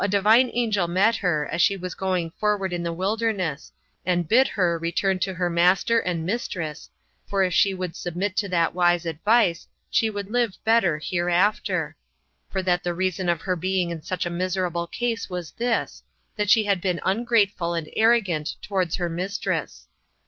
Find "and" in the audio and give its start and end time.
4.03-4.27, 5.99-6.25, 17.75-17.87